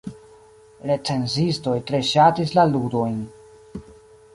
[0.91, 3.23] Recenzistoj tre ŝatis la ludojn.